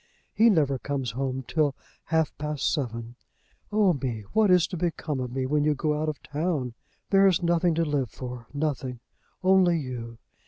He 0.33 0.49
never 0.49 0.79
comes 0.79 1.11
home 1.11 1.43
till 1.47 1.75
half 2.05 2.35
past 2.39 2.73
seven. 2.73 3.17
Oh 3.71 3.93
me! 3.93 4.21
what 4.33 4.49
is 4.49 4.65
to 4.69 4.75
become 4.75 5.19
of 5.19 5.31
me 5.31 5.45
when 5.45 5.63
you 5.63 5.75
go 5.75 5.93
out 6.01 6.09
of 6.09 6.23
town? 6.23 6.73
There 7.11 7.27
is 7.27 7.43
nothing 7.43 7.75
to 7.75 7.85
live 7.85 8.09
for, 8.09 8.47
nothing; 8.51 8.99
only 9.43 9.77
you. 9.77 10.17